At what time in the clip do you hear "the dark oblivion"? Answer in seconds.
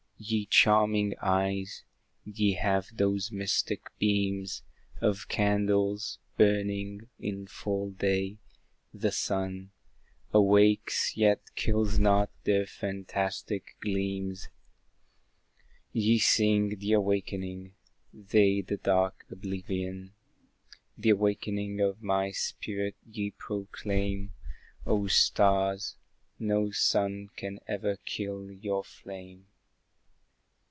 18.61-20.13